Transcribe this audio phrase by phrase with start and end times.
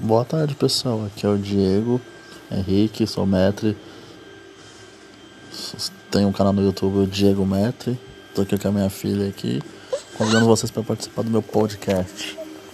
[0.00, 1.06] Boa tarde, pessoal.
[1.06, 2.00] Aqui é o Diego
[2.52, 3.76] Henrique, sou Metri.
[6.08, 7.98] Tenho um canal no YouTube, o Diego Metri.
[8.32, 9.60] Tô aqui com a minha filha aqui,
[10.16, 12.38] convidando vocês para participar do meu podcast.